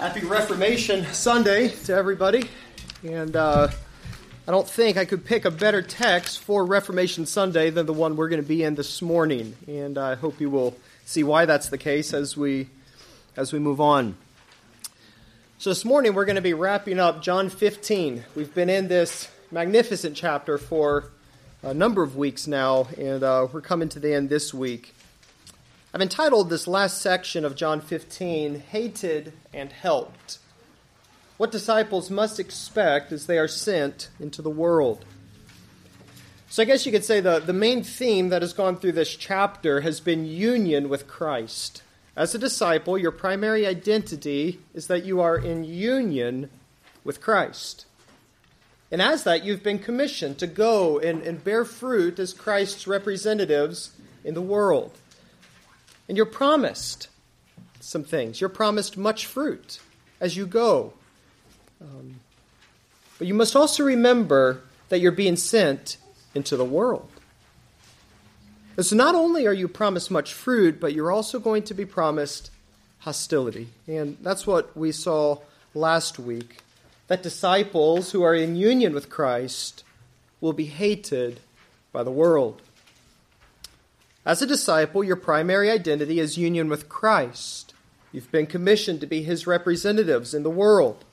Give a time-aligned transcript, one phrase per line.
[0.00, 2.48] Happy Reformation Sunday to everybody.
[3.06, 3.68] And uh,
[4.48, 8.16] I don't think I could pick a better text for Reformation Sunday than the one
[8.16, 9.58] we're going to be in this morning.
[9.68, 10.74] And I hope you will
[11.04, 12.70] see why that's the case as we,
[13.36, 14.16] as we move on.
[15.58, 18.24] So this morning we're going to be wrapping up John 15.
[18.34, 21.10] We've been in this magnificent chapter for
[21.62, 24.94] a number of weeks now, and uh, we're coming to the end this week.
[25.92, 30.38] I've entitled this last section of John 15, Hated and Helped.
[31.36, 35.04] What disciples must expect as they are sent into the world.
[36.48, 39.16] So I guess you could say the, the main theme that has gone through this
[39.16, 41.82] chapter has been union with Christ.
[42.14, 46.50] As a disciple, your primary identity is that you are in union
[47.02, 47.86] with Christ.
[48.92, 53.96] And as that, you've been commissioned to go and, and bear fruit as Christ's representatives
[54.22, 54.96] in the world.
[56.10, 57.06] And you're promised
[57.78, 58.40] some things.
[58.40, 59.78] You're promised much fruit
[60.20, 60.92] as you go.
[61.80, 62.16] Um,
[63.16, 65.98] but you must also remember that you're being sent
[66.34, 67.08] into the world.
[68.76, 71.86] And so not only are you promised much fruit, but you're also going to be
[71.86, 72.50] promised
[72.98, 73.68] hostility.
[73.86, 75.38] And that's what we saw
[75.74, 76.56] last week
[77.06, 79.84] that disciples who are in union with Christ
[80.40, 81.38] will be hated
[81.92, 82.62] by the world.
[84.24, 87.74] As a disciple, your primary identity is union with Christ.
[88.12, 91.04] You've been commissioned to be his representatives in the world.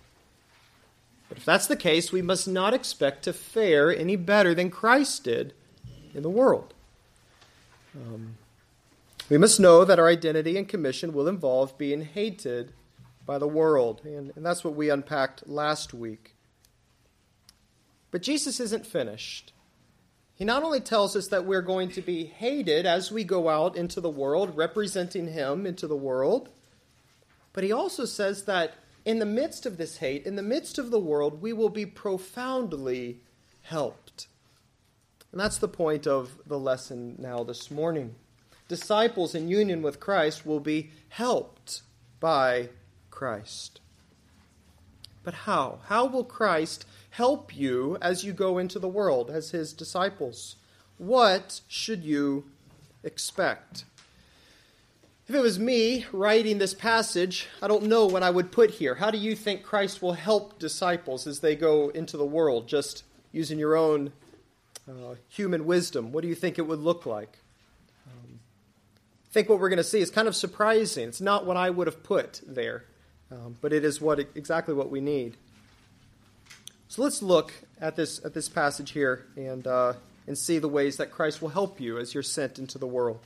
[1.29, 5.23] But if that's the case, we must not expect to fare any better than Christ
[5.23, 5.53] did
[6.13, 6.73] in the world.
[7.95, 8.35] Um,
[9.29, 12.73] we must know that our identity and commission will involve being hated
[13.25, 14.01] by the world.
[14.03, 16.33] And, and that's what we unpacked last week.
[18.09, 19.51] But Jesus isn't finished.
[20.37, 23.75] He not only tells us that we're going to be hated as we go out
[23.75, 26.49] into the world, representing Him into the world,
[27.57, 30.91] but he also says that in the midst of this hate, in the midst of
[30.91, 33.21] the world, we will be profoundly
[33.63, 34.27] helped.
[35.31, 38.13] And that's the point of the lesson now this morning.
[38.67, 41.81] Disciples in union with Christ will be helped
[42.19, 42.69] by
[43.09, 43.79] Christ.
[45.23, 45.79] But how?
[45.85, 46.85] How will Christ
[47.17, 50.55] help you as you go into the world as his disciples?
[50.99, 52.45] What should you
[53.03, 53.85] expect?
[55.27, 58.93] If it was me writing this passage, I don't know what I would put here.
[58.93, 63.03] How do you think Christ will help disciples as they go into the world, just
[63.31, 64.13] using your own
[64.87, 66.11] uh, human wisdom?
[66.11, 67.39] What do you think it would look like?
[68.05, 68.39] Um,
[69.25, 71.07] I think what we're going to see is kind of surprising.
[71.07, 72.85] It's not what I would have put there,
[73.31, 75.35] um, but it is what exactly what we need.
[76.89, 79.93] So let's look at this, at this passage here and, uh,
[80.25, 83.19] and see the ways that Christ will help you as you're sent into the world.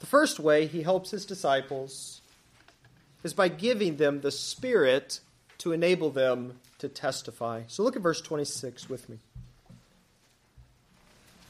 [0.00, 2.20] The first way he helps his disciples
[3.22, 5.20] is by giving them the Spirit
[5.58, 7.62] to enable them to testify.
[7.68, 9.18] So look at verse 26 with me.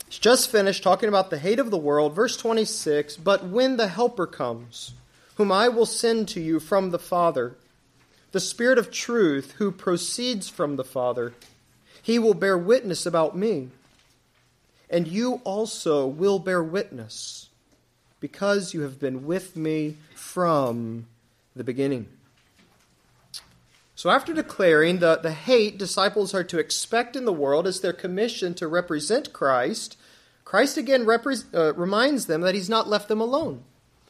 [0.09, 2.15] He's just finished talking about the hate of the world.
[2.15, 4.93] Verse 26 But when the Helper comes,
[5.37, 7.56] whom I will send to you from the Father,
[8.34, 11.34] the Spirit of truth who proceeds from the Father.
[12.03, 13.69] He will bear witness about me.
[14.91, 17.49] And you also will bear witness,
[18.19, 21.06] because you have been with me from
[21.55, 22.09] the beginning.
[23.94, 27.93] So, after declaring the, the hate disciples are to expect in the world as their
[27.93, 29.97] commission to represent Christ,
[30.44, 33.62] Christ again repre- uh, reminds them that he's not left them alone.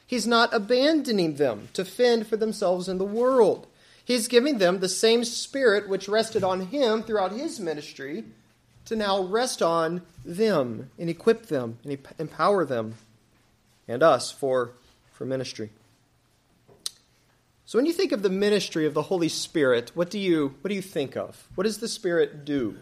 [0.07, 3.67] He's not abandoning them to fend for themselves in the world.
[4.05, 8.25] He's giving them the same spirit which rested on him throughout his ministry
[8.85, 12.95] to now rest on them and equip them and empower them
[13.89, 14.73] and us for,
[15.13, 15.71] for ministry.
[17.67, 20.69] So when you think of the ministry of the Holy Spirit, what do you what
[20.69, 21.49] do you think of?
[21.55, 22.77] What does the Spirit do?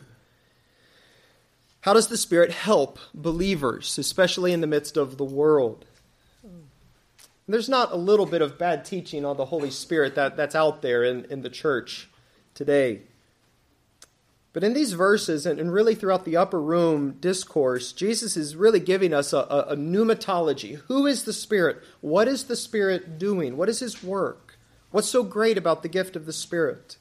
[1.83, 5.85] How does the Spirit help believers, especially in the midst of the world?
[7.49, 10.83] There's not a little bit of bad teaching on the Holy Spirit that, that's out
[10.83, 12.09] there in, in the church
[12.55, 13.03] today.
[14.53, 18.81] But in these verses, and, and really throughout the upper room discourse, Jesus is really
[18.81, 20.77] giving us a, a, a pneumatology.
[20.89, 21.83] Who is the Spirit?
[22.01, 23.57] What is the Spirit doing?
[23.57, 24.59] What is His work?
[24.91, 26.99] What's so great about the gift of the Spirit?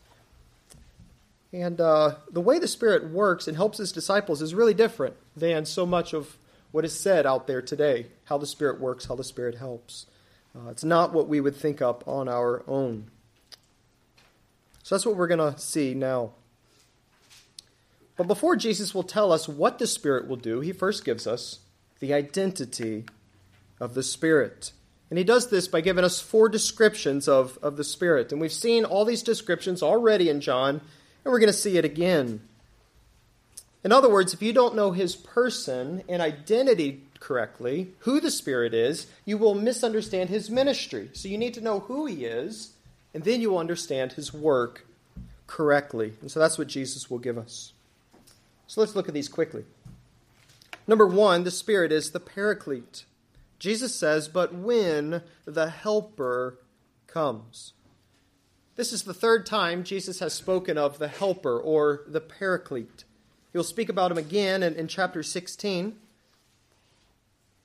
[1.51, 5.65] And uh, the way the Spirit works and helps His disciples is really different than
[5.65, 6.37] so much of
[6.71, 10.05] what is said out there today how the Spirit works, how the Spirit helps.
[10.55, 13.09] Uh, it's not what we would think up on our own.
[14.83, 16.31] So that's what we're going to see now.
[18.17, 21.59] But before Jesus will tell us what the Spirit will do, he first gives us
[21.99, 23.05] the identity
[23.79, 24.73] of the Spirit.
[25.09, 28.31] And he does this by giving us four descriptions of, of the Spirit.
[28.31, 30.81] And we've seen all these descriptions already in John,
[31.23, 32.41] and we're going to see it again.
[33.83, 38.73] In other words, if you don't know his person and identity correctly, who the Spirit
[38.73, 41.09] is, you will misunderstand his ministry.
[41.13, 42.71] So you need to know who he is,
[43.13, 44.85] and then you will understand his work
[45.47, 46.13] correctly.
[46.19, 47.71] And so that's what Jesus will give us.
[48.67, 49.63] So let's look at these quickly.
[50.87, 53.05] Number one, the Spirit is the paraclete.
[53.59, 56.57] Jesus says, But when the Helper
[57.07, 57.73] comes.
[58.75, 63.03] This is the third time Jesus has spoken of the Helper or the Paraclete.
[63.53, 65.97] He'll speak about him again in, in chapter 16.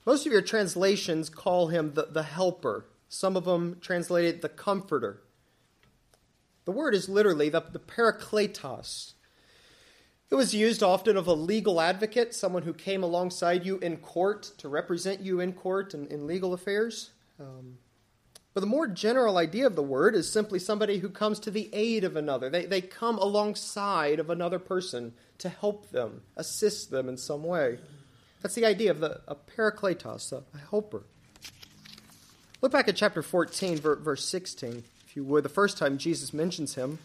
[0.06, 2.86] Most of your translations call him the, the Helper.
[3.08, 5.20] Some of them translated the Comforter.
[6.64, 9.14] The word is literally the, the Parakletos.
[10.30, 14.52] It was used often of a legal advocate, someone who came alongside you in court
[14.58, 17.10] to represent you in court and in legal affairs.
[17.38, 17.78] Um,
[18.54, 21.68] but the more general idea of the word is simply somebody who comes to the
[21.72, 22.48] aid of another.
[22.48, 27.78] They, they come alongside of another person to help them, assist them in some way.
[28.46, 31.02] That's the idea of the, a parakletos, a, a helper.
[32.62, 35.42] Look back at chapter 14, verse 16, if you would.
[35.42, 37.00] The first time Jesus mentions him.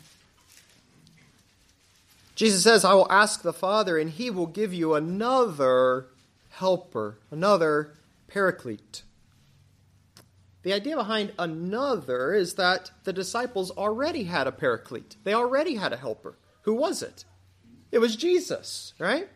[2.35, 6.05] Jesus says, I will ask the Father, and he will give you another
[6.51, 7.93] helper, another
[8.27, 9.01] paraclete.
[10.61, 15.15] The idea behind another is that the disciples already had a paraclete.
[15.23, 16.35] They already had a helper.
[16.65, 17.25] Who was it?
[17.91, 19.27] It was Jesus, right?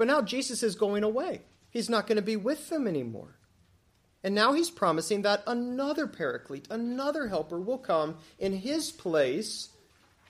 [0.00, 1.42] But now Jesus is going away.
[1.68, 3.36] He's not going to be with them anymore.
[4.24, 9.68] And now he's promising that another paraclete, another helper, will come in his place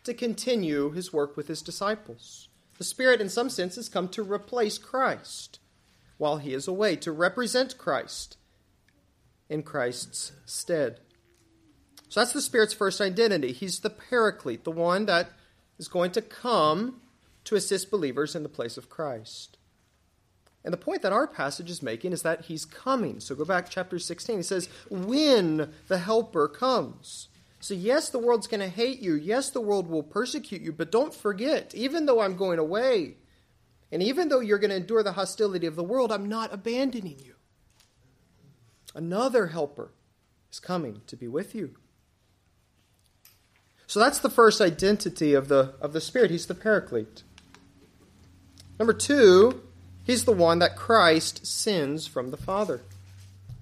[0.03, 2.49] to continue his work with his disciples.
[2.79, 5.61] The Spirit, in some sense, has come to replace Christ
[6.19, 8.39] while he is away, to represent Christ
[9.49, 10.99] in Christ's stead.
[12.09, 13.53] So that's the Spirit's first identity.
[13.53, 15.31] He's the paraclete, the one that
[15.79, 17.03] is going to come
[17.45, 19.59] to assist believers in the place of Christ.
[20.65, 23.21] And the point that our passage is making is that he's coming.
[23.21, 24.37] So go back to chapter 16.
[24.37, 27.29] He says, When the Helper comes.
[27.62, 29.15] So, yes, the world's going to hate you.
[29.15, 30.73] Yes, the world will persecute you.
[30.73, 33.17] But don't forget, even though I'm going away,
[33.93, 37.19] and even though you're going to endure the hostility of the world, I'm not abandoning
[37.23, 37.35] you.
[38.95, 39.93] Another helper
[40.51, 41.77] is coming to be with you.
[43.87, 46.31] So that's the first identity of the, of the Spirit.
[46.31, 47.25] He's the paraclete.
[48.79, 49.62] Number two,
[50.05, 52.81] he's the one that Christ sends from the Father.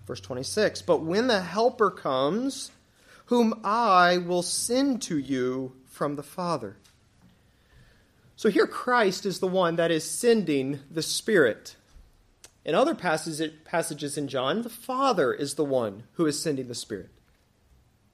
[0.06, 2.70] Verse 26 But when the Helper comes,
[3.26, 6.76] whom I will send to you from the Father.
[8.36, 11.74] So here Christ is the one that is sending the Spirit.
[12.64, 17.10] In other passages in John, the Father is the one who is sending the Spirit.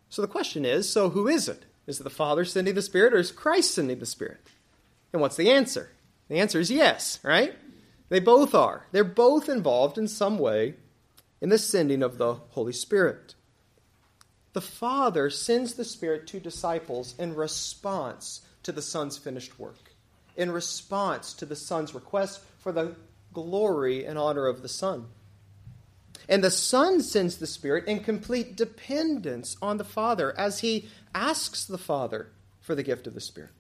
[0.09, 1.65] So the question is so who is it?
[1.87, 4.41] Is it the Father sending the Spirit or is Christ sending the Spirit?
[5.13, 5.91] And what's the answer?
[6.29, 7.55] The answer is yes, right?
[8.09, 8.87] They both are.
[8.93, 10.75] They're both involved in some way
[11.41, 13.35] in the sending of the Holy Spirit
[14.55, 19.93] the Father sends the Spirit to disciples in response to the Son's finished work,
[20.37, 22.95] in response to the Son's request for the
[23.33, 25.07] glory and honor of the Son.
[26.29, 31.65] And the Son sends the Spirit in complete dependence on the Father as he asks
[31.65, 32.31] the Father
[32.61, 33.51] for the gift of the Spirit.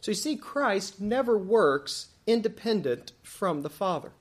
[0.00, 4.12] So you see, Christ never works independent from the Father.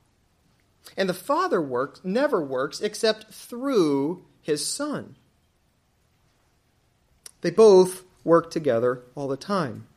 [0.97, 5.15] And the Father works, never works except through his Son.
[7.41, 9.87] They both work together all the time.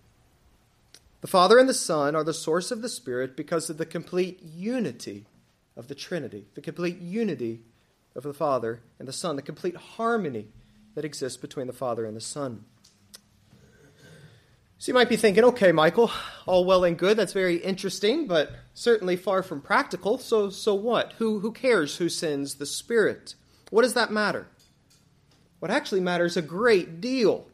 [1.20, 4.40] The Father and the Son are the source of the Spirit because of the complete
[4.42, 5.26] unity
[5.76, 7.60] of the Trinity, the complete unity
[8.14, 10.48] of the Father and the Son, the complete harmony
[10.94, 12.64] that exists between the Father and the Son.
[14.82, 16.10] So you might be thinking, okay, Michael,
[16.44, 17.16] all well and good.
[17.16, 20.18] That's very interesting, but certainly far from practical.
[20.18, 21.12] So, so what?
[21.18, 23.36] Who, who cares who sends the Spirit?
[23.70, 24.48] What does that matter?
[25.60, 27.46] What actually matters a great deal.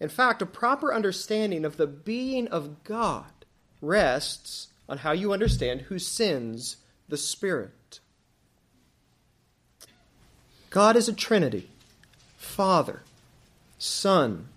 [0.00, 3.44] In fact, a proper understanding of the being of God
[3.82, 6.78] rests on how you understand who sends
[7.10, 8.00] the Spirit.
[10.70, 11.68] God is a Trinity
[12.38, 13.02] Father,
[13.76, 14.48] Son,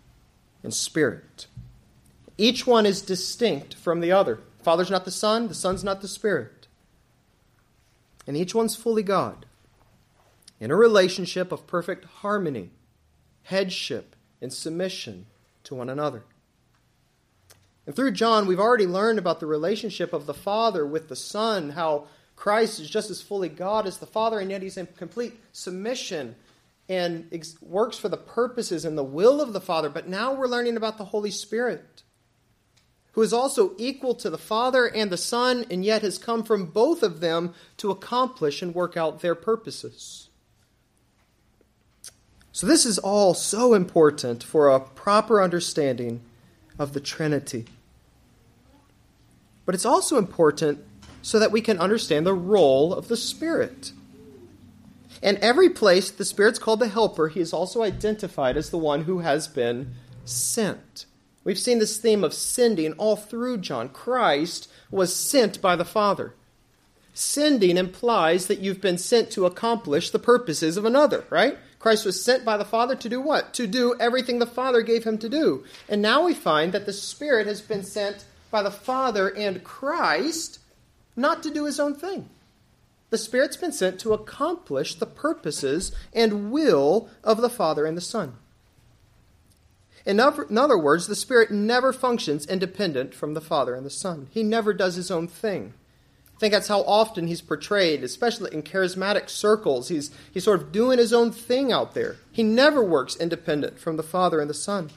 [0.63, 1.47] and Spirit.
[2.37, 4.39] Each one is distinct from the other.
[4.61, 6.67] Father's not the Son, the Son's not the Spirit.
[8.27, 9.45] And each one's fully God
[10.59, 12.69] in a relationship of perfect harmony,
[13.43, 15.25] headship, and submission
[15.63, 16.23] to one another.
[17.85, 21.71] And through John, we've already learned about the relationship of the Father with the Son,
[21.71, 25.39] how Christ is just as fully God as the Father, and yet he's in complete
[25.51, 26.35] submission
[26.91, 29.89] and ex- works for the purposes and the will of the Father.
[29.89, 32.03] But now we're learning about the Holy Spirit,
[33.13, 36.65] who is also equal to the Father and the Son, and yet has come from
[36.65, 40.27] both of them to accomplish and work out their purposes.
[42.51, 46.19] So, this is all so important for a proper understanding
[46.77, 47.67] of the Trinity.
[49.65, 50.83] But it's also important
[51.21, 53.93] so that we can understand the role of the Spirit.
[55.21, 59.03] In every place the Spirit's called the helper, he is also identified as the one
[59.03, 59.93] who has been
[60.25, 61.05] sent.
[61.43, 63.89] We've seen this theme of sending all through John.
[63.89, 66.33] Christ was sent by the Father.
[67.13, 71.57] Sending implies that you've been sent to accomplish the purposes of another, right?
[71.77, 73.53] Christ was sent by the Father to do what?
[73.55, 75.63] To do everything the Father gave him to do.
[75.89, 80.59] And now we find that the Spirit has been sent by the Father and Christ
[81.15, 82.29] not to do his own thing.
[83.11, 88.01] The Spirit's been sent to accomplish the purposes and will of the Father and the
[88.01, 88.37] Son.
[90.05, 94.29] In other words, the Spirit never functions independent from the Father and the Son.
[94.31, 95.73] He never does his own thing.
[96.35, 99.89] I think that's how often he's portrayed, especially in charismatic circles.
[99.89, 102.15] He's, he's sort of doing his own thing out there.
[102.31, 104.89] He never works independent from the Father and the Son.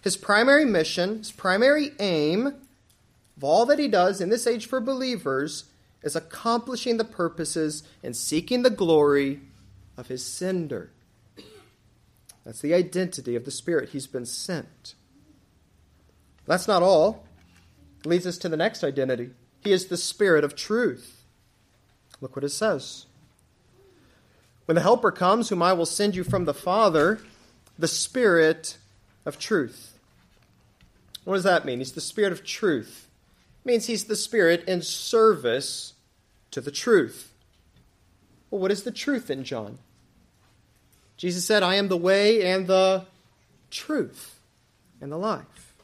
[0.00, 2.46] His primary mission, his primary aim
[3.36, 5.64] of all that he does in this age for believers
[6.02, 9.40] is accomplishing the purposes and seeking the glory
[9.96, 10.90] of his sender.
[12.44, 13.90] That's the identity of the Spirit.
[13.90, 14.94] He's been sent.
[16.46, 17.24] That's not all.
[18.00, 19.30] It leads us to the next identity.
[19.62, 21.22] He is the Spirit of truth.
[22.20, 23.06] Look what it says.
[24.64, 27.20] When the Helper comes, whom I will send you from the Father,
[27.78, 28.78] the Spirit
[29.26, 29.98] of truth.
[31.24, 31.78] What does that mean?
[31.78, 33.09] He's the Spirit of truth.
[33.64, 35.94] Means he's the Spirit in service
[36.50, 37.32] to the truth.
[38.50, 39.78] Well, what is the truth in John?
[41.16, 43.04] Jesus said, I am the way and the
[43.70, 44.40] truth
[45.00, 45.74] and the life.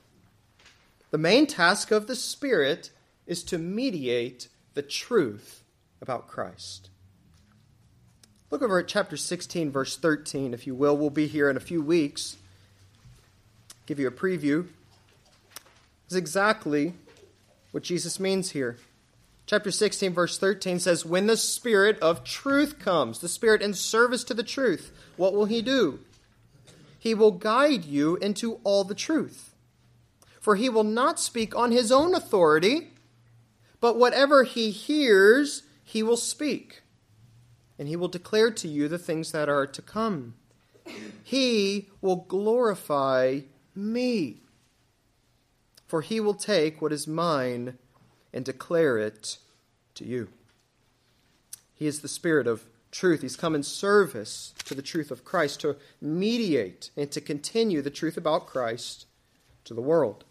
[1.10, 2.90] The main task of the Spirit
[3.26, 5.62] is to mediate the truth
[6.00, 6.90] about Christ.
[8.50, 10.96] Look over at chapter 16, verse 13, if you will.
[10.96, 12.36] We'll be here in a few weeks.
[13.86, 14.66] Give you a preview.
[16.06, 16.94] It's exactly
[17.76, 18.78] what Jesus means here.
[19.44, 24.24] Chapter 16, verse 13 says, When the Spirit of truth comes, the Spirit in service
[24.24, 25.98] to the truth, what will he do?
[26.98, 29.52] He will guide you into all the truth.
[30.40, 32.92] For he will not speak on his own authority,
[33.78, 36.80] but whatever he hears, he will speak.
[37.78, 40.32] And he will declare to you the things that are to come.
[41.22, 43.40] He will glorify
[43.74, 44.40] me.
[45.86, 47.78] For he will take what is mine
[48.32, 49.38] and declare it
[49.94, 50.28] to you.
[51.74, 53.22] He is the Spirit of truth.
[53.22, 57.90] He's come in service to the truth of Christ, to mediate and to continue the
[57.90, 59.06] truth about Christ
[59.64, 60.24] to the world.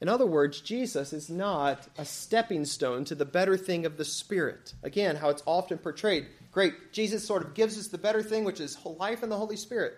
[0.00, 4.04] In other words, Jesus is not a stepping stone to the better thing of the
[4.04, 4.74] Spirit.
[4.82, 6.26] Again, how it's often portrayed.
[6.52, 9.56] Great, Jesus sort of gives us the better thing, which is life in the Holy
[9.56, 9.94] Spirit.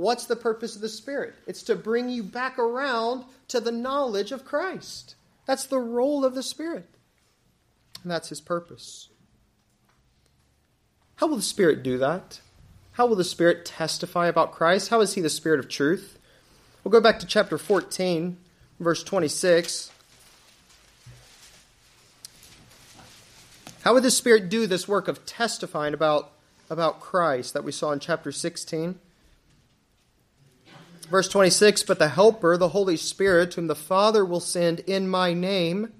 [0.00, 1.34] What's the purpose of the Spirit?
[1.46, 5.14] It's to bring you back around to the knowledge of Christ.
[5.44, 6.88] That's the role of the Spirit.
[8.02, 9.10] And that's his purpose.
[11.16, 12.40] How will the Spirit do that?
[12.92, 14.88] How will the Spirit testify about Christ?
[14.88, 16.18] How is he the Spirit of truth?
[16.82, 18.38] We'll go back to chapter 14,
[18.78, 19.92] verse 26.
[23.82, 26.32] How would the Spirit do this work of testifying about,
[26.70, 28.98] about Christ that we saw in chapter 16?
[31.10, 35.34] Verse 26 But the Helper, the Holy Spirit, whom the Father will send in my
[35.34, 35.92] name,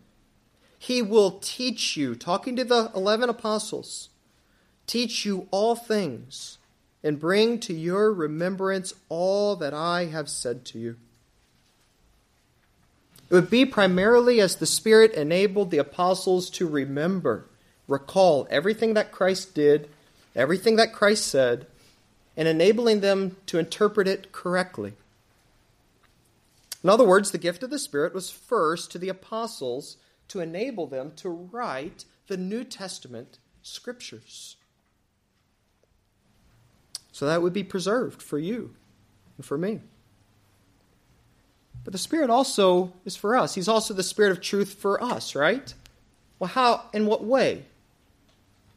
[0.78, 4.08] he will teach you, talking to the 11 apostles,
[4.86, 6.58] teach you all things
[7.02, 10.96] and bring to your remembrance all that I have said to you.
[13.28, 17.46] It would be primarily as the Spirit enabled the apostles to remember,
[17.88, 19.88] recall everything that Christ did,
[20.34, 21.66] everything that Christ said,
[22.36, 24.94] and enabling them to interpret it correctly.
[26.82, 29.96] In other words, the gift of the Spirit was first to the apostles
[30.28, 34.56] to enable them to write the New Testament scriptures.
[37.12, 38.74] So that would be preserved for you
[39.36, 39.80] and for me.
[41.84, 43.54] But the Spirit also is for us.
[43.54, 45.74] He's also the Spirit of truth for us, right?
[46.38, 47.64] Well, how, in what way?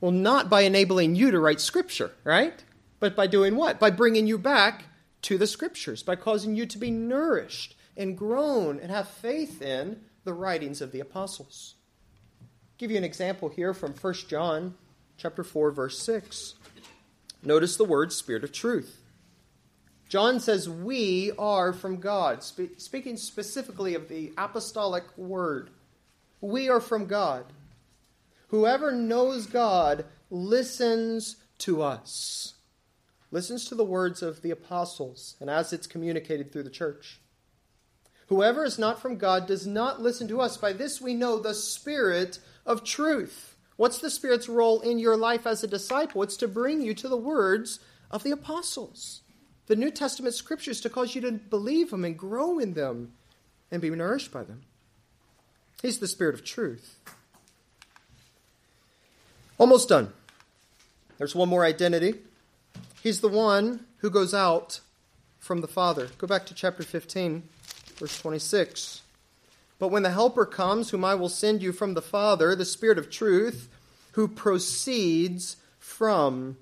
[0.01, 2.63] Well, not by enabling you to write Scripture, right?
[2.99, 3.79] But by doing what?
[3.79, 4.85] By bringing you back
[5.23, 10.01] to the Scriptures, by causing you to be nourished and grown and have faith in
[10.23, 11.75] the writings of the apostles.
[12.41, 12.47] I'll
[12.77, 14.75] give you an example here from 1 John
[15.17, 16.55] chapter 4 verse 6.
[17.43, 19.01] Notice the word spirit of truth.
[20.07, 25.71] John says we are from God, spe- speaking specifically of the apostolic word.
[26.39, 27.45] We are from God.
[28.49, 32.53] Whoever knows God listens to us.
[33.31, 37.19] Listens to the words of the apostles and as it's communicated through the church.
[38.33, 40.57] Whoever is not from God does not listen to us.
[40.57, 43.55] By this we know the spirit of truth.
[43.77, 46.23] What's the Spirit's role in your life as a disciple?
[46.23, 49.21] It's to bring you to the words of the apostles,
[49.67, 53.13] the New Testament scriptures, to cause you to believe them and grow in them
[53.69, 54.63] and be nourished by them.
[55.83, 56.97] He's the Spirit of truth.
[59.59, 60.11] Almost done.
[61.19, 62.15] There's one more identity.
[63.03, 64.79] He's the one who goes out
[65.37, 66.09] from the Father.
[66.17, 67.43] Go back to chapter 15,
[68.03, 69.01] verse 26.
[69.79, 72.97] But when the Helper comes, whom I will send you from the Father, the Spirit
[72.97, 73.69] of truth,
[74.11, 76.57] who proceeds from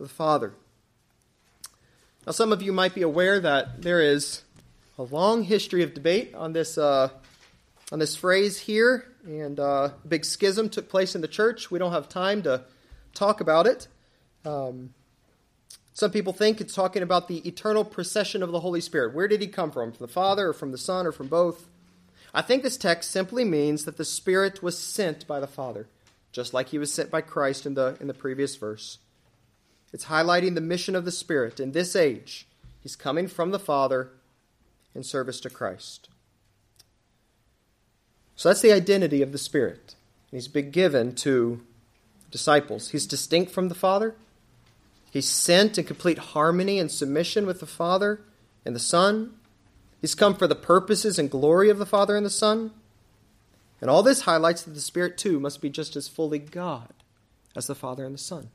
[0.00, 0.54] the Father.
[2.26, 4.44] Now, some of you might be aware that there is
[4.98, 7.10] a long history of debate on this, uh,
[7.92, 11.70] on this phrase here, and uh, a big schism took place in the church.
[11.70, 12.64] We don't have time to
[13.12, 13.88] talk about it.
[14.46, 14.94] Um,
[15.98, 19.12] some people think it's talking about the eternal procession of the Holy Spirit.
[19.12, 19.90] Where did he come from?
[19.90, 21.66] From the Father, or from the Son, or from both?
[22.32, 25.88] I think this text simply means that the Spirit was sent by the Father,
[26.30, 28.98] just like he was sent by Christ in the, in the previous verse.
[29.92, 32.46] It's highlighting the mission of the Spirit in this age.
[32.80, 34.10] He's coming from the Father
[34.94, 36.08] in service to Christ.
[38.36, 39.96] So that's the identity of the Spirit.
[40.30, 41.60] He's been given to
[42.30, 42.90] disciples.
[42.90, 44.14] He's distinct from the Father.
[45.10, 48.20] He's sent in complete harmony and submission with the Father
[48.64, 49.34] and the Son.
[50.00, 52.72] He's come for the purposes and glory of the Father and the Son.
[53.80, 56.92] And all this highlights that the Spirit, too, must be just as fully God
[57.56, 58.50] as the Father and the Son.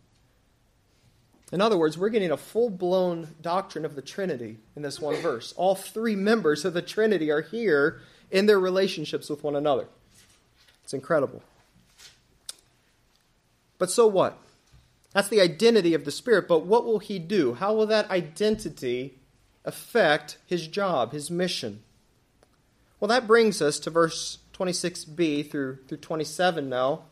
[1.51, 5.15] In other words, we're getting a full blown doctrine of the Trinity in this one
[5.17, 5.53] verse.
[5.55, 9.87] All three members of the Trinity are here in their relationships with one another.
[10.83, 11.43] It's incredible.
[13.77, 14.37] But so what?
[15.13, 16.47] That's the identity of the Spirit.
[16.47, 17.53] But what will He do?
[17.53, 19.19] How will that identity
[19.65, 21.83] affect his job, his mission?
[22.99, 27.03] Well, that brings us to verse 26b through, through 27 now,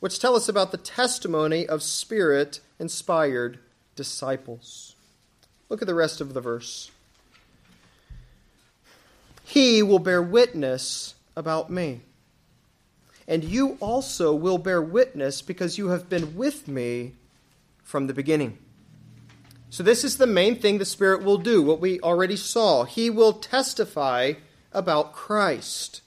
[0.00, 3.58] which tell us about the testimony of spirit inspired
[3.96, 4.94] disciples.
[5.68, 6.90] Look at the rest of the verse.
[9.44, 12.02] He will bear witness about me.
[13.28, 17.12] And you also will bear witness because you have been with me
[17.84, 18.58] from the beginning.
[19.70, 22.84] So, this is the main thing the Spirit will do, what we already saw.
[22.84, 24.32] He will testify
[24.72, 26.00] about Christ.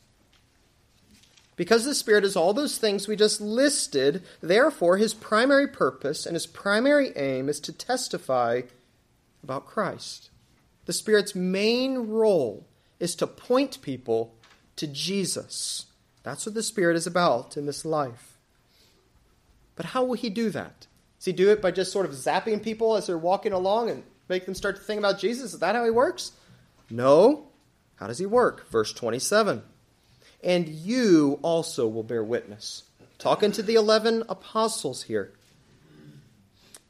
[1.55, 6.35] Because the Spirit is all those things we just listed, therefore, his primary purpose and
[6.35, 8.61] his primary aim is to testify
[9.43, 10.31] about Christ.
[10.85, 12.65] The Spirit's main role
[12.99, 14.33] is to point people
[14.77, 15.85] to Jesus.
[16.23, 18.37] That's what the Spirit is about in this life.
[19.75, 20.87] But how will he do that?
[21.17, 24.03] Does he do it by just sort of zapping people as they're walking along and
[24.27, 25.53] make them start to think about Jesus?
[25.53, 26.31] Is that how he works?
[26.89, 27.47] No.
[27.95, 28.69] How does he work?
[28.69, 29.61] Verse 27.
[30.43, 32.83] And you also will bear witness.
[33.19, 35.31] Talking to the 11 apostles here.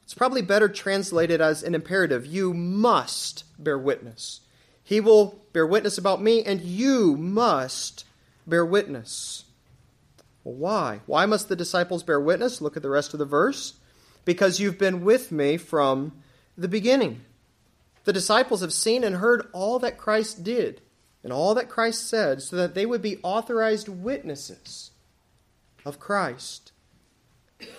[0.04, 2.26] It's probably better translated as an imperative.
[2.26, 4.40] You must bear witness.
[4.82, 8.04] He will bear witness about me, and you must
[8.46, 9.44] bear witness.
[10.44, 11.00] Well, why?
[11.06, 12.60] Why must the disciples bear witness?
[12.60, 13.74] Look at the rest of the verse
[14.24, 16.12] because you've been with me from
[16.56, 17.22] the beginning.
[18.04, 20.80] The disciples have seen and heard all that Christ did
[21.22, 24.90] and all that Christ said, so that they would be authorized witnesses
[25.84, 26.72] of Christ,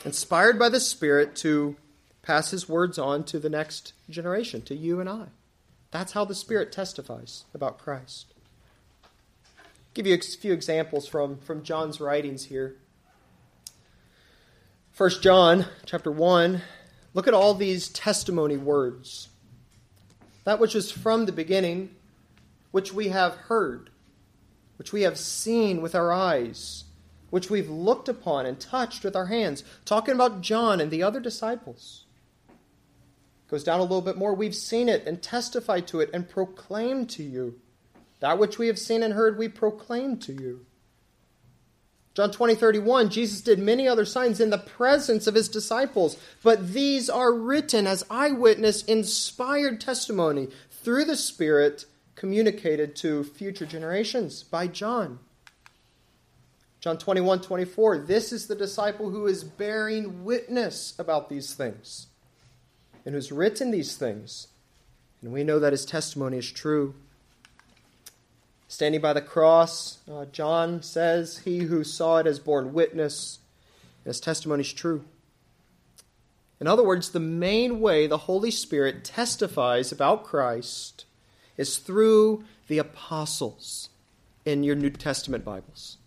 [0.05, 1.75] inspired by the Spirit to
[2.21, 5.25] pass his words on to the next generation, to you and I.
[5.91, 8.32] That's how the Spirit testifies about Christ.
[9.93, 12.77] Give you a few examples from, from John's writings here.
[14.97, 16.61] 1 John chapter 1,
[17.13, 19.29] look at all these testimony words.
[20.45, 21.95] That which is from the beginning,
[22.71, 23.91] which we have heard,
[24.77, 26.85] which we have seen with our eyes,
[27.29, 29.63] which we've looked upon and touched with our hands.
[29.85, 32.05] Talking about John and the other disciples.
[33.47, 34.33] Goes down a little bit more.
[34.33, 37.59] We've seen it and testified to it and proclaimed to you.
[38.23, 40.65] That which we have seen and heard, we proclaim to you.
[42.13, 46.71] John 20, 31, Jesus did many other signs in the presence of his disciples, but
[46.71, 51.83] these are written as eyewitness, inspired testimony through the Spirit
[52.15, 55.19] communicated to future generations by John.
[56.79, 57.97] John 21, 24.
[57.97, 62.07] This is the disciple who is bearing witness about these things
[63.05, 64.47] and who's written these things.
[65.21, 66.95] And we know that his testimony is true.
[68.73, 73.37] Standing by the cross, uh, John says, He who saw it has borne witness,
[74.03, 75.03] and his testimony is true.
[76.59, 81.05] In other words, the main way the Holy Spirit testifies about Christ
[81.55, 83.89] is through the apostles
[84.43, 85.97] in your New Testament Bibles.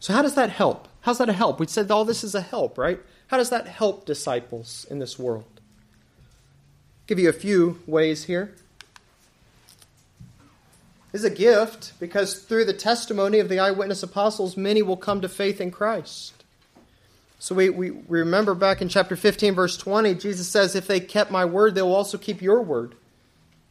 [0.00, 0.86] So, how does that help?
[1.00, 1.58] How's that a help?
[1.58, 3.00] We said all this is a help, right?
[3.28, 5.46] How does that help disciples in this world?
[5.54, 8.54] I'll give you a few ways here.
[11.14, 15.28] Is a gift because through the testimony of the eyewitness apostles, many will come to
[15.28, 16.34] faith in Christ.
[17.38, 21.30] So we, we remember back in chapter 15, verse 20, Jesus says, If they kept
[21.30, 22.96] my word, they will also keep your word.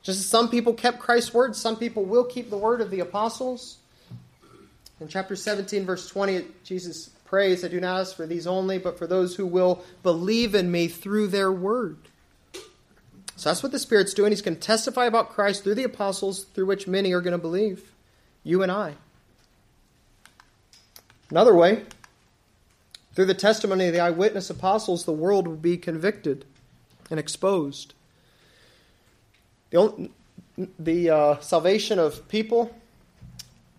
[0.03, 3.01] Just as some people kept Christ's word, some people will keep the word of the
[3.01, 3.77] apostles.
[5.01, 8.97] In chapter 17, verse 20, Jesus prays, I do not ask for these only, but
[8.97, 11.97] for those who will believe in me through their word.
[13.35, 14.31] So that's what the Spirit's doing.
[14.31, 17.37] He's going to testify about Christ through the apostles, through which many are going to
[17.37, 17.91] believe.
[18.43, 18.95] You and I.
[21.29, 21.83] Another way,
[23.15, 26.45] through the testimony of the eyewitness apostles, the world will be convicted
[27.09, 27.93] and exposed.
[29.71, 30.11] The, only,
[30.77, 32.75] the uh, salvation of people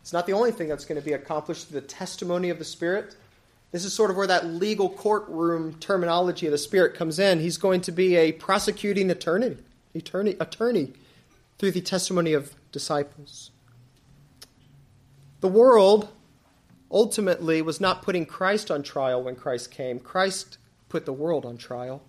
[0.05, 2.65] it's not the only thing that's going to be accomplished through the testimony of the
[2.67, 3.17] Spirit.
[3.75, 7.41] This is sort of where that legal courtroom terminology of the Spirit comes in.
[7.41, 9.57] He's going to be a prosecuting attorney,
[9.97, 10.93] attorney, attorney
[11.59, 13.51] through the testimony of disciples.
[15.41, 16.09] The world
[16.89, 19.99] ultimately was not putting Christ on trial when Christ came.
[19.99, 20.57] Christ
[20.89, 22.01] put the world on trial.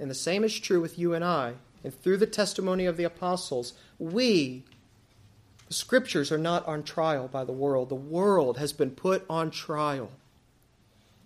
[0.00, 1.52] And the same is true with you and I.
[1.84, 4.64] And through the testimony of the apostles, we,
[5.68, 7.90] the scriptures, are not on trial by the world.
[7.90, 10.10] The world has been put on trial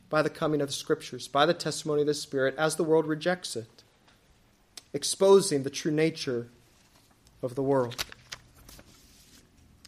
[0.09, 3.07] by the coming of the scriptures, by the testimony of the Spirit, as the world
[3.07, 3.83] rejects it,
[4.93, 6.49] exposing the true nature
[7.43, 8.05] of the world.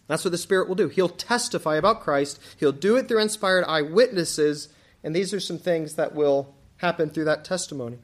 [0.09, 0.89] That's what the Spirit will do.
[0.89, 2.41] He'll testify about Christ.
[2.59, 4.69] He'll do it through inspired eyewitnesses,
[5.05, 7.99] and these are some things that will happen through that testimony.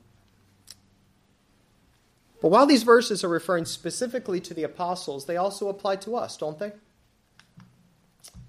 [2.42, 6.36] But while these verses are referring specifically to the apostles, they also apply to us,
[6.36, 6.72] don't they?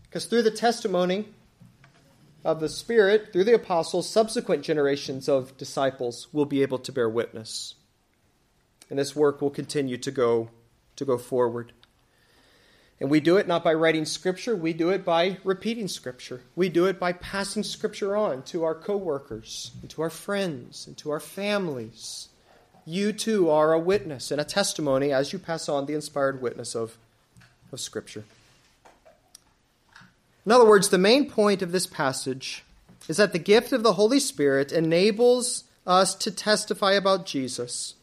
[0.04, 1.30] Because through the testimony
[2.46, 7.10] of the Spirit, through the apostles, subsequent generations of disciples will be able to bear
[7.10, 7.74] witness.
[8.90, 10.50] And this work will continue to go,
[10.96, 11.74] to go forward.
[13.02, 16.42] And we do it not by writing Scripture, we do it by repeating Scripture.
[16.56, 20.96] We do it by passing Scripture on to our coworkers, and to our friends, and
[20.98, 22.30] to our families.
[22.86, 26.76] You too are a witness and a testimony as you pass on the inspired witness
[26.76, 26.96] of,
[27.72, 28.24] of Scripture.
[30.46, 32.64] In other words, the main point of this passage
[33.08, 37.96] is that the gift of the Holy Spirit enables us to testify about Jesus.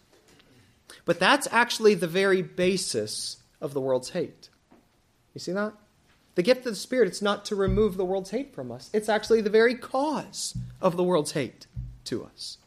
[1.04, 4.48] But that's actually the very basis of the world's hate.
[5.34, 5.72] You see that?
[6.34, 8.90] The gift of the Spirit, it's not to remove the world's hate from us.
[8.92, 11.66] It's actually the very cause of the world's hate
[12.04, 12.58] to us.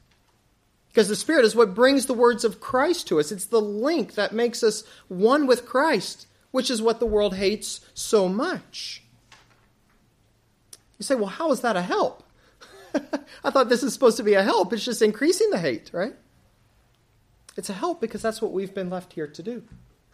[0.90, 3.32] Because the Spirit is what brings the words of Christ to us.
[3.32, 7.82] It's the link that makes us one with Christ, which is what the world hates
[7.94, 9.02] so much.
[10.98, 12.24] You say, well, how is that a help?
[13.44, 14.72] I thought this is supposed to be a help.
[14.72, 16.16] It's just increasing the hate, right?
[17.58, 19.64] It's a help because that's what we've been left here to do.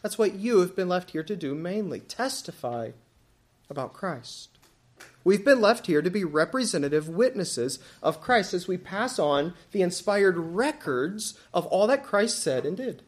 [0.01, 2.91] That's what you have been left here to do mainly testify
[3.69, 4.49] about Christ.
[5.23, 9.83] We've been left here to be representative witnesses of Christ as we pass on the
[9.83, 13.03] inspired records of all that Christ said and did.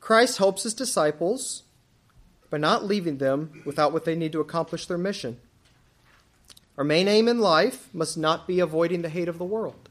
[0.00, 1.64] Christ helps his disciples
[2.52, 5.38] by not leaving them without what they need to accomplish their mission.
[6.76, 9.88] Our main aim in life must not be avoiding the hate of the world.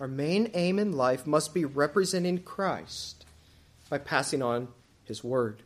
[0.00, 3.24] Our main aim in life must be representing Christ
[3.88, 4.66] by passing on
[5.04, 5.62] his word,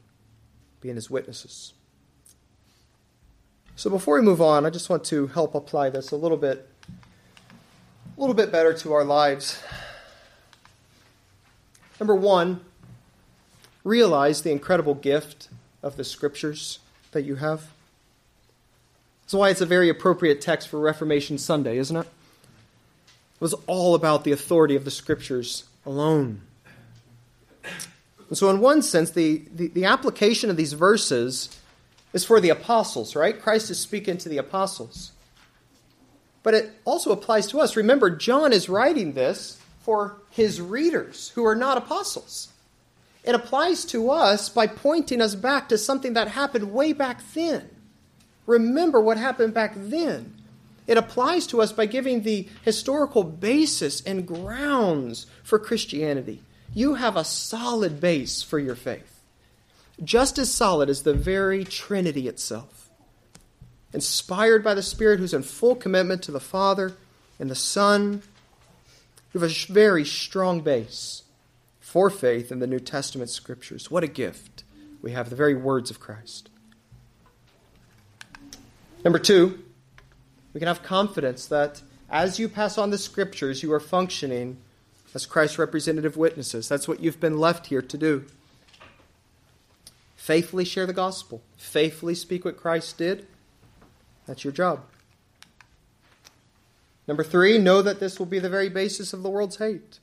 [0.82, 1.72] being his witnesses.
[3.74, 6.68] So before we move on, I just want to help apply this a little bit
[6.84, 9.62] a little bit better to our lives.
[11.98, 12.60] Number 1,
[13.82, 15.48] realize the incredible gift
[15.82, 16.78] of the scriptures
[17.12, 17.70] that you have.
[19.22, 22.06] That's why it's a very appropriate text for Reformation Sunday, isn't it?
[22.06, 26.42] It was all about the authority of the scriptures alone.
[28.28, 31.58] And so, in one sense, the, the, the, application of these verses
[32.12, 33.38] is for the apostles, right?
[33.38, 35.12] Christ is speaking to the apostles.
[36.42, 37.76] But it also applies to us.
[37.76, 42.48] Remember, John is writing this for his readers who are not apostles.
[43.24, 47.68] It applies to us by pointing us back to something that happened way back then.
[48.46, 50.34] Remember what happened back then.
[50.86, 56.42] It applies to us by giving the historical basis and grounds for Christianity.
[56.74, 59.20] You have a solid base for your faith,
[60.02, 62.90] just as solid as the very Trinity itself.
[63.92, 66.94] Inspired by the Spirit who's in full commitment to the Father
[67.38, 68.22] and the Son,
[69.32, 71.22] you have a very strong base
[71.92, 73.90] for faith in the New Testament scriptures.
[73.90, 74.64] What a gift!
[75.02, 76.48] We have the very words of Christ.
[79.04, 79.62] Number two,
[80.54, 84.56] we can have confidence that as you pass on the scriptures, you are functioning
[85.14, 86.66] as Christ's representative witnesses.
[86.66, 88.24] That's what you've been left here to do.
[90.16, 93.26] Faithfully share the gospel, faithfully speak what Christ did.
[94.26, 94.80] That's your job.
[97.06, 99.98] Number three, know that this will be the very basis of the world's hate.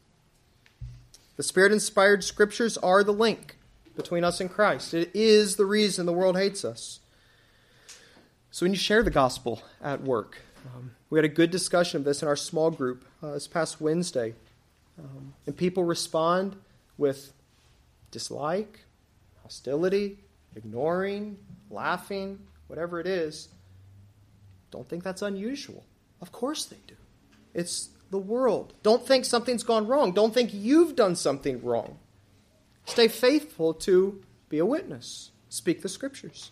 [1.40, 3.56] The Spirit inspired scriptures are the link
[3.96, 4.94] between us and Christ.
[4.94, 7.00] It is the reason the world hates us.
[8.52, 12.04] So when you share the gospel at work, um, we had a good discussion of
[12.04, 14.34] this in our small group uh, this past Wednesday.
[14.98, 16.58] Um, and people respond
[16.98, 17.32] with
[18.12, 18.82] dislike,
[19.42, 20.18] hostility,
[20.58, 21.38] ignoring,
[21.72, 23.48] laughing, whatever it is.
[24.72, 25.86] Don't think that's unusual.
[26.22, 26.96] Of course they do.
[27.54, 28.74] It's the world.
[28.84, 30.12] Don't think something's gone wrong.
[30.12, 32.00] Don't think you've done something wrong.
[32.86, 35.32] Stay faithful to be a witness.
[35.50, 36.52] Speak the scriptures.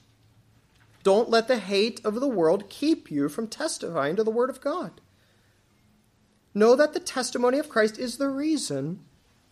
[1.04, 4.62] Don't let the hate of the world keep you from testifying to the Word of
[4.62, 5.00] God.
[6.54, 9.00] Know that the testimony of Christ is the reason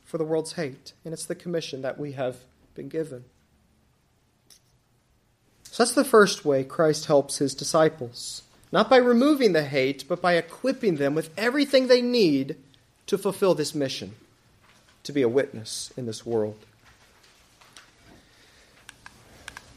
[0.03, 2.37] for the world's hate, and it's the commission that we have
[2.73, 3.25] been given.
[5.63, 10.21] So that's the first way Christ helps his disciples not by removing the hate, but
[10.21, 12.57] by equipping them with everything they need
[13.07, 14.13] to fulfill this mission
[15.03, 16.57] to be a witness in this world.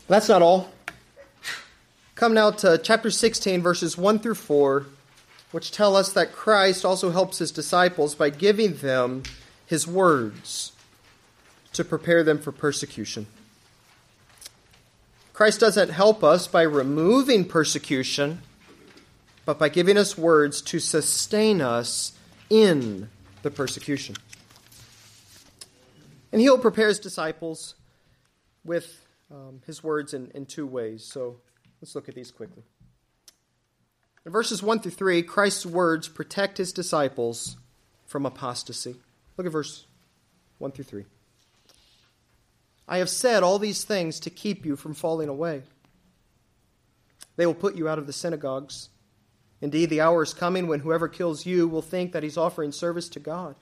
[0.09, 0.71] That's not all.
[2.15, 4.87] Come now to chapter 16, verses 1 through 4,
[5.53, 9.23] which tell us that Christ also helps his disciples by giving them
[9.67, 10.73] his words
[11.75, 13.27] to prepare them for persecution.
[15.33, 18.41] Christ doesn't help us by removing persecution
[19.49, 22.13] but by giving us words to sustain us
[22.51, 23.09] in
[23.41, 24.15] the persecution.
[26.31, 27.75] And he'll prepare his disciples
[28.63, 31.03] with um, his words in, in two ways.
[31.03, 31.39] So
[31.81, 32.63] let's look at these quickly.
[34.27, 37.57] In verses 1 through 3, Christ's words protect his disciples
[38.05, 38.97] from apostasy.
[39.39, 39.87] Look at verse
[40.59, 41.05] 1 through 3.
[42.87, 45.63] I have said all these things to keep you from falling away.
[47.37, 48.91] They will put you out of the synagogues.
[49.61, 53.09] Indeed, the hour is coming when whoever kills you will think that he's offering service
[53.11, 53.57] to God.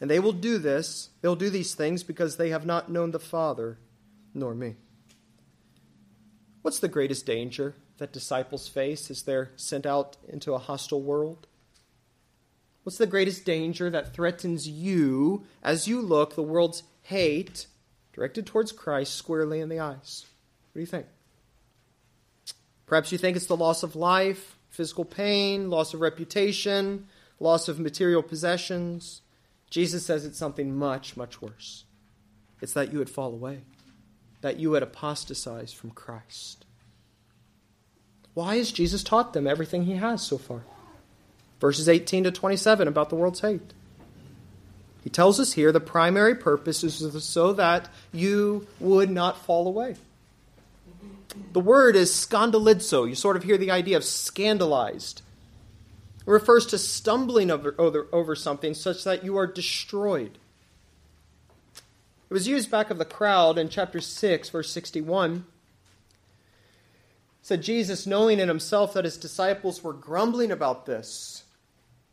[0.00, 3.18] And they will do this, they'll do these things because they have not known the
[3.18, 3.78] Father
[4.34, 4.76] nor me.
[6.62, 11.46] What's the greatest danger that disciples face as they're sent out into a hostile world?
[12.82, 17.66] What's the greatest danger that threatens you as you look the world's hate
[18.12, 20.26] directed towards Christ squarely in the eyes?
[20.72, 21.06] What do you think?
[22.90, 27.06] Perhaps you think it's the loss of life, physical pain, loss of reputation,
[27.38, 29.22] loss of material possessions.
[29.70, 31.84] Jesus says it's something much, much worse.
[32.60, 33.60] It's that you would fall away,
[34.40, 36.66] that you would apostatize from Christ.
[38.34, 40.62] Why has Jesus taught them everything he has so far?
[41.60, 43.72] Verses 18 to 27 about the world's hate.
[45.04, 49.94] He tells us here the primary purpose is so that you would not fall away.
[51.52, 53.08] The word is scandalizo.
[53.08, 55.22] You sort of hear the idea of scandalized.
[56.26, 60.38] It refers to stumbling over, over, over something such that you are destroyed.
[62.28, 65.34] It was used back of the crowd in chapter 6, verse 61.
[65.36, 65.42] It
[67.42, 71.44] said Jesus, knowing in himself that his disciples were grumbling about this,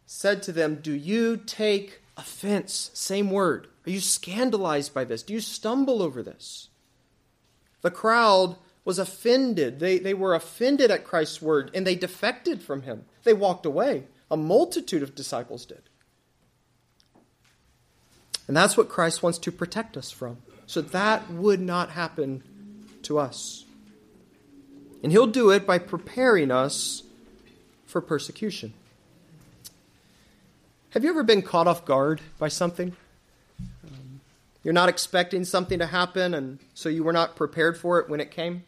[0.08, 2.90] said to them, Do you take offense?
[2.94, 3.68] Same word.
[3.86, 5.22] Are you scandalized by this?
[5.22, 6.70] Do you stumble over this?
[7.82, 8.56] The crowd
[8.88, 9.82] was offended.
[9.82, 13.04] They, they were offended at Christ's word and they defected from him.
[13.26, 14.06] They walked away.
[14.32, 15.82] A multitude of disciples did.
[18.48, 20.38] And that's what Christ wants to protect us from.
[20.68, 22.44] So that would not happen
[23.04, 23.66] to us.
[25.04, 27.04] And he'll do it by preparing us
[27.88, 28.74] for persecution.
[30.92, 32.96] Have you ever been caught off guard by something?
[33.60, 34.22] Um,
[34.64, 38.22] you're not expecting something to happen, and so you were not prepared for it when
[38.22, 38.64] it came?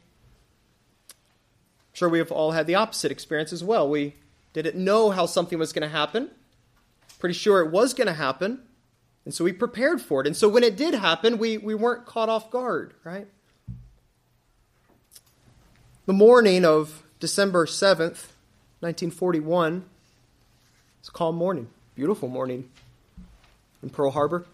[2.00, 3.90] Sure we have all had the opposite experience as well.
[3.90, 4.16] We
[4.54, 6.30] didn't know how something was going to happen.
[7.20, 8.62] Pretty sure it was going to happen.
[9.26, 10.28] And so we prepared for it.
[10.28, 13.28] And so when it did happen, we, we weren't caught off guard, right?
[16.06, 18.32] The morning of December 7th,
[18.80, 19.84] 1941,
[21.02, 22.70] it's a calm morning, beautiful morning
[23.84, 24.46] in Pearl Harbor.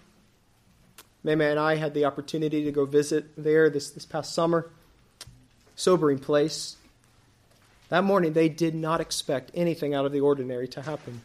[1.23, 4.71] Mama and I had the opportunity to go visit there this, this past summer.
[5.75, 6.77] Sobering place.
[7.89, 11.21] That morning, they did not expect anything out of the ordinary to happen.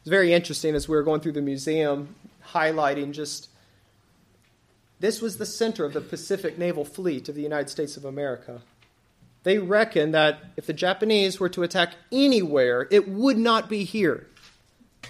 [0.00, 2.14] It's very interesting as we were going through the museum,
[2.52, 3.48] highlighting just
[5.00, 8.60] this was the center of the Pacific Naval Fleet of the United States of America.
[9.44, 14.26] They reckon that if the Japanese were to attack anywhere, it would not be here.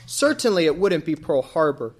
[0.06, 1.94] Certainly, it wouldn't be Pearl Harbor.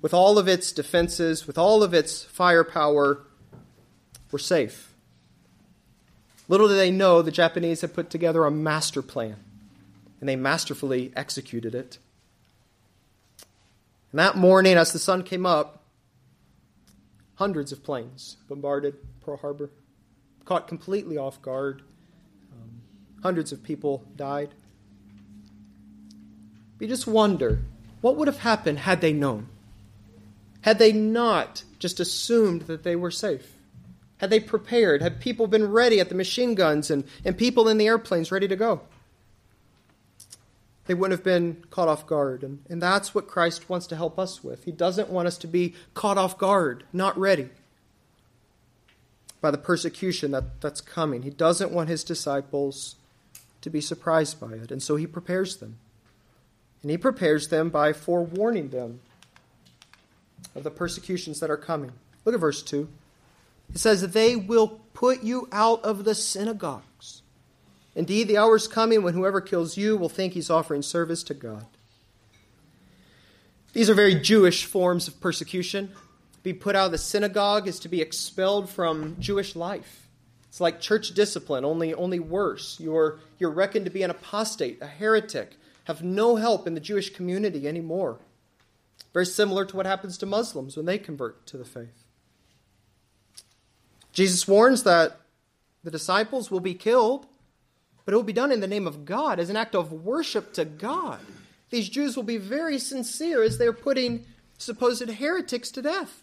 [0.00, 3.22] With all of its defenses, with all of its firepower,
[4.30, 4.93] we're safe.
[6.48, 9.36] Little did they know the Japanese had put together a master plan,
[10.20, 11.98] and they masterfully executed it.
[14.12, 15.82] And that morning, as the sun came up,
[17.36, 19.70] hundreds of planes bombarded Pearl Harbor,
[20.44, 21.82] caught completely off guard.
[22.52, 22.82] Um,
[23.22, 24.50] hundreds of people died.
[26.78, 27.62] You just wonder
[28.02, 29.48] what would have happened had they known?
[30.60, 33.53] Had they not just assumed that they were safe?
[34.18, 35.02] Had they prepared?
[35.02, 38.48] Had people been ready at the machine guns and, and people in the airplanes ready
[38.48, 38.82] to go?
[40.86, 42.42] They wouldn't have been caught off guard.
[42.42, 44.64] And, and that's what Christ wants to help us with.
[44.64, 47.48] He doesn't want us to be caught off guard, not ready
[49.40, 51.22] by the persecution that, that's coming.
[51.22, 52.96] He doesn't want his disciples
[53.62, 54.70] to be surprised by it.
[54.70, 55.76] And so he prepares them.
[56.82, 59.00] And he prepares them by forewarning them
[60.54, 61.92] of the persecutions that are coming.
[62.24, 62.88] Look at verse 2.
[63.72, 67.22] It says, They will put you out of the synagogues.
[67.94, 71.34] Indeed, the hour is coming when whoever kills you will think he's offering service to
[71.34, 71.66] God.
[73.72, 75.92] These are very Jewish forms of persecution.
[76.42, 80.08] Be put out of the synagogue is to be expelled from Jewish life.
[80.48, 82.78] It's like church discipline, only, only worse.
[82.78, 87.10] You're, you're reckoned to be an apostate, a heretic, have no help in the Jewish
[87.12, 88.18] community anymore.
[89.12, 92.03] Very similar to what happens to Muslims when they convert to the faith.
[94.14, 95.20] Jesus warns that
[95.82, 97.26] the disciples will be killed,
[98.04, 100.52] but it will be done in the name of God as an act of worship
[100.54, 101.20] to God.
[101.70, 104.24] These Jews will be very sincere as they're putting
[104.56, 106.22] supposed heretics to death.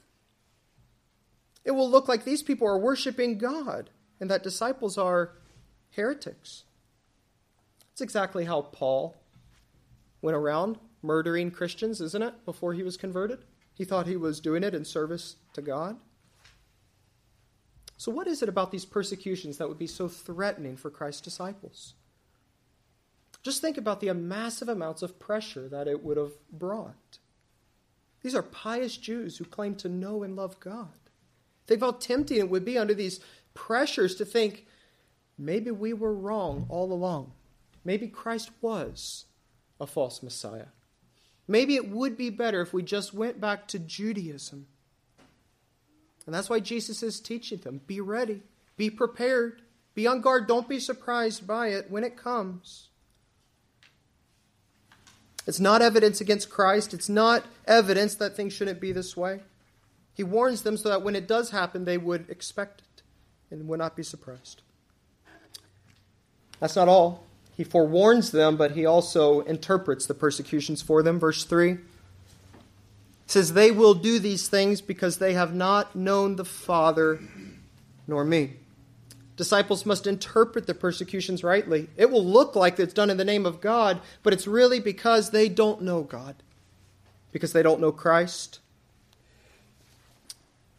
[1.65, 5.34] It will look like these people are worshiping God and that disciples are
[5.91, 6.63] heretics.
[7.89, 9.17] That's exactly how Paul
[10.21, 13.39] went around murdering Christians, isn't it, before he was converted?
[13.73, 15.97] He thought he was doing it in service to God.
[18.01, 21.93] So, what is it about these persecutions that would be so threatening for Christ's disciples?
[23.43, 27.19] Just think about the massive amounts of pressure that it would have brought.
[28.23, 30.97] These are pious Jews who claim to know and love God.
[31.67, 33.19] Think how tempting it would be under these
[33.53, 34.65] pressures to think
[35.37, 37.33] maybe we were wrong all along.
[37.85, 39.25] Maybe Christ was
[39.79, 40.69] a false Messiah.
[41.47, 44.65] Maybe it would be better if we just went back to Judaism
[46.25, 48.41] and that's why Jesus is teaching them be ready,
[48.77, 49.62] be prepared,
[49.93, 52.89] be on guard, don't be surprised by it when it comes.
[55.47, 59.41] It's not evidence against Christ, it's not evidence that things shouldn't be this way.
[60.13, 63.03] He warns them so that when it does happen, they would expect it
[63.49, 64.62] and would not be surprised.
[66.60, 67.25] That's not all.
[67.57, 71.19] He forewarns them, but he also interprets the persecutions for them.
[71.19, 71.77] Verse 3
[73.31, 77.19] says, They will do these things because they have not known the Father
[78.07, 78.53] nor me.
[79.37, 81.89] Disciples must interpret the persecutions rightly.
[81.97, 85.31] It will look like it's done in the name of God, but it's really because
[85.31, 86.35] they don't know God,
[87.31, 88.59] because they don't know Christ.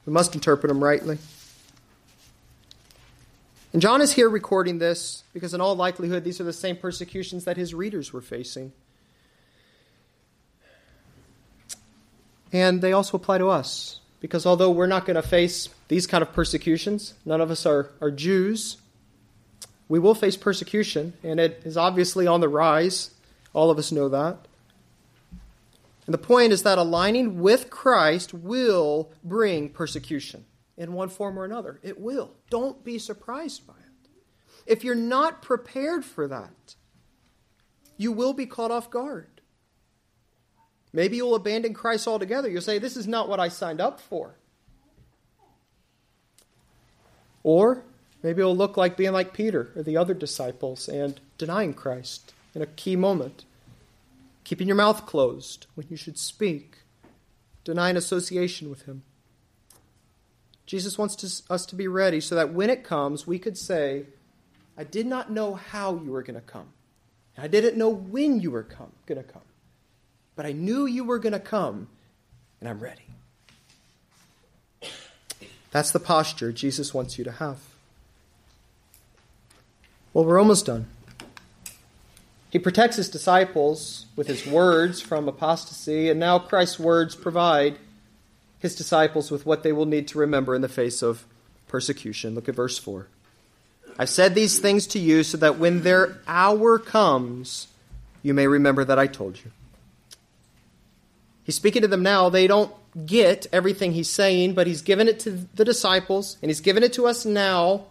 [0.06, 1.18] We must interpret them rightly.
[3.72, 7.44] And John is here recording this because, in all likelihood, these are the same persecutions
[7.46, 8.72] that his readers were facing.
[12.52, 14.00] And they also apply to us.
[14.20, 17.90] Because although we're not going to face these kind of persecutions, none of us are,
[18.00, 18.76] are Jews,
[19.88, 23.10] we will face persecution, and it is obviously on the rise.
[23.52, 24.38] All of us know that.
[26.06, 30.44] And the point is that aligning with Christ will bring persecution
[30.76, 31.78] in one form or another.
[31.82, 32.30] It will.
[32.48, 34.08] Don't be surprised by it.
[34.66, 36.76] If you're not prepared for that,
[37.96, 39.31] you will be caught off guard.
[40.92, 42.48] Maybe you'll abandon Christ altogether.
[42.48, 44.34] You'll say, This is not what I signed up for.
[47.42, 47.84] Or
[48.22, 52.62] maybe it'll look like being like Peter or the other disciples and denying Christ in
[52.62, 53.44] a key moment,
[54.44, 56.78] keeping your mouth closed when you should speak.
[57.64, 59.04] denying association with him.
[60.66, 64.06] Jesus wants to, us to be ready so that when it comes, we could say,
[64.76, 66.68] I did not know how you were going to come.
[67.38, 69.42] I didn't know when you were come, going to come.
[70.34, 71.88] But I knew you were going to come,
[72.60, 73.02] and I'm ready.
[75.70, 77.58] That's the posture Jesus wants you to have.
[80.12, 80.86] Well, we're almost done.
[82.50, 87.78] He protects his disciples with his words from apostasy, and now Christ's words provide
[88.58, 91.24] his disciples with what they will need to remember in the face of
[91.66, 92.34] persecution.
[92.34, 93.06] Look at verse 4.
[93.98, 97.68] I've said these things to you so that when their hour comes,
[98.22, 99.50] you may remember that I told you.
[101.44, 102.28] He's speaking to them now.
[102.28, 102.72] They don't
[103.06, 106.92] get everything he's saying, but he's given it to the disciples, and he's given it
[106.94, 107.86] to us now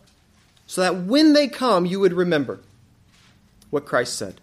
[0.68, 2.60] so that when they come, you would remember
[3.72, 4.40] what Christ said.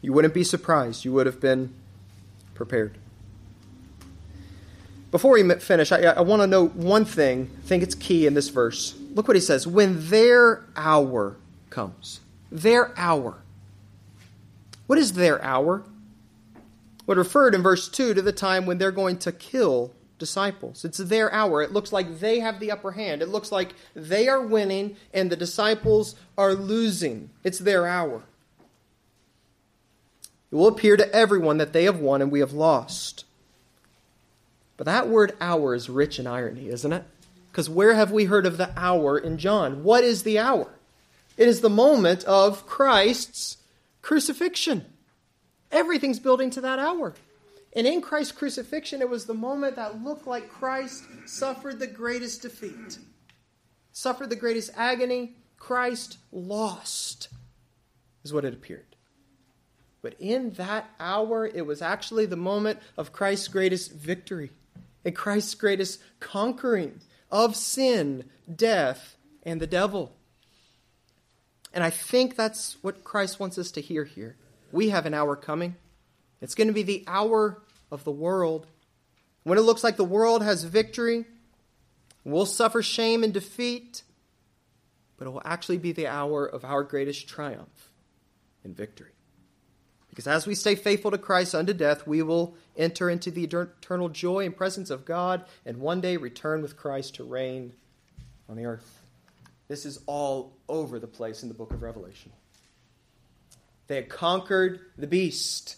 [0.00, 1.04] You wouldn't be surprised.
[1.04, 1.74] You would have been
[2.54, 2.96] prepared.
[5.10, 7.50] Before we finish, I, I want to note one thing.
[7.58, 8.94] I think it's key in this verse.
[9.14, 11.36] Look what he says when their hour
[11.70, 12.20] comes.
[12.52, 13.38] Their hour.
[14.86, 15.82] What is their hour?
[17.06, 20.84] What referred in verse 2 to the time when they're going to kill disciples.
[20.84, 21.62] It's their hour.
[21.62, 23.22] It looks like they have the upper hand.
[23.22, 27.30] It looks like they are winning and the disciples are losing.
[27.44, 28.22] It's their hour.
[30.50, 33.24] It will appear to everyone that they have won and we have lost.
[34.76, 37.04] But that word hour is rich in irony, isn't it?
[37.50, 39.82] Because where have we heard of the hour in John?
[39.82, 40.68] What is the hour?
[41.36, 43.56] It is the moment of Christ's
[44.02, 44.84] crucifixion.
[45.70, 47.14] Everything's building to that hour.
[47.74, 52.42] And in Christ's crucifixion, it was the moment that looked like Christ suffered the greatest
[52.42, 52.98] defeat,
[53.92, 55.34] suffered the greatest agony.
[55.58, 57.28] Christ lost,
[58.24, 58.96] is what it appeared.
[60.00, 64.52] But in that hour, it was actually the moment of Christ's greatest victory
[65.04, 67.00] and Christ's greatest conquering
[67.30, 70.12] of sin, death, and the devil.
[71.72, 74.36] And I think that's what Christ wants us to hear here.
[74.72, 75.76] We have an hour coming.
[76.40, 78.66] It's going to be the hour of the world.
[79.44, 81.24] When it looks like the world has victory,
[82.24, 84.02] we'll suffer shame and defeat,
[85.16, 87.90] but it will actually be the hour of our greatest triumph
[88.64, 89.12] and victory.
[90.10, 94.08] Because as we stay faithful to Christ unto death, we will enter into the eternal
[94.08, 97.74] joy and presence of God and one day return with Christ to reign
[98.48, 99.02] on the earth.
[99.68, 102.32] This is all over the place in the book of Revelation.
[103.88, 105.76] They had conquered the beast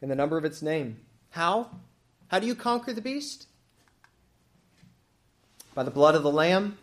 [0.00, 0.98] in the number of its name.
[1.30, 1.70] How?
[2.28, 3.46] How do you conquer the beast?
[5.74, 6.76] By the blood of the Lamb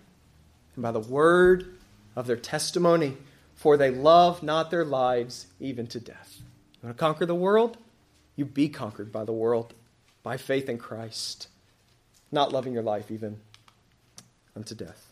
[0.76, 1.78] and by the word
[2.16, 3.18] of their testimony,
[3.56, 6.38] for they love not their lives even to death.
[6.82, 7.78] You want to conquer the world?
[8.36, 9.74] You be conquered by the world,
[10.24, 11.50] by faith in Christ,
[12.32, 13.40] not loving your life even
[14.56, 15.06] unto death.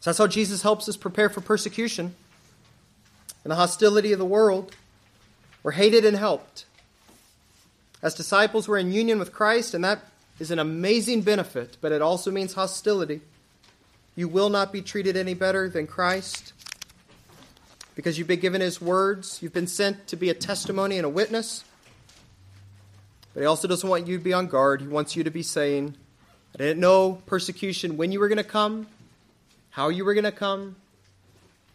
[0.00, 2.14] So that's how Jesus helps us prepare for persecution
[3.44, 4.74] and the hostility of the world.
[5.62, 6.64] We're hated and helped.
[8.02, 10.00] As disciples, we're in union with Christ, and that
[10.38, 13.20] is an amazing benefit, but it also means hostility.
[14.14, 16.52] You will not be treated any better than Christ
[17.94, 19.40] because you've been given his words.
[19.42, 21.64] You've been sent to be a testimony and a witness.
[23.34, 24.80] But he also doesn't want you to be on guard.
[24.80, 25.94] He wants you to be saying,
[26.54, 28.86] I didn't know persecution when you were going to come,
[29.70, 30.76] how you were going to come,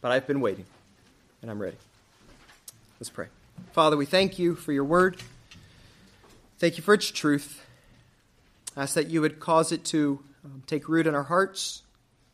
[0.02, 0.66] but I've been waiting,
[1.44, 1.78] and I'm ready.
[3.00, 3.28] Let's pray.
[3.74, 5.22] Father, we thank you for your word.
[6.58, 7.64] Thank you for its truth.
[8.76, 11.84] I ask that you would cause it to um, take root in our hearts,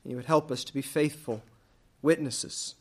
[0.03, 1.43] and you would help us to be faithful
[2.01, 2.75] witnesses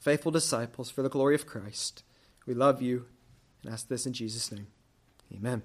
[0.00, 2.02] faithful disciples for the glory of Christ.
[2.46, 3.04] We love you
[3.62, 4.66] and ask this in Jesus' name.
[5.32, 5.62] Amen.